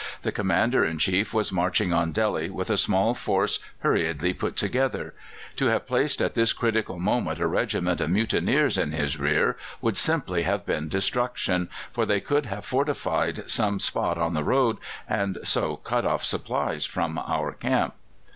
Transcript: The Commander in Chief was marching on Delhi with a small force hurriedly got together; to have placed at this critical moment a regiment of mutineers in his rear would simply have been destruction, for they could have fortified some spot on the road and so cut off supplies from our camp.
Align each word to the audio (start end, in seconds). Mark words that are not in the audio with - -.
The 0.23 0.31
Commander 0.31 0.83
in 0.83 0.97
Chief 0.97 1.31
was 1.31 1.51
marching 1.51 1.93
on 1.93 2.11
Delhi 2.11 2.49
with 2.49 2.71
a 2.71 2.77
small 2.79 3.13
force 3.13 3.59
hurriedly 3.81 4.33
got 4.33 4.55
together; 4.55 5.13
to 5.57 5.67
have 5.67 5.85
placed 5.85 6.23
at 6.23 6.33
this 6.33 6.53
critical 6.53 6.97
moment 6.97 7.37
a 7.37 7.45
regiment 7.45 8.01
of 8.01 8.09
mutineers 8.09 8.79
in 8.79 8.93
his 8.93 9.19
rear 9.19 9.57
would 9.79 9.97
simply 9.97 10.41
have 10.41 10.65
been 10.65 10.89
destruction, 10.89 11.69
for 11.91 12.07
they 12.07 12.19
could 12.19 12.47
have 12.47 12.65
fortified 12.65 13.47
some 13.47 13.79
spot 13.79 14.17
on 14.17 14.33
the 14.33 14.43
road 14.43 14.77
and 15.07 15.37
so 15.43 15.75
cut 15.75 16.03
off 16.03 16.25
supplies 16.25 16.87
from 16.87 17.19
our 17.19 17.51
camp. 17.51 17.93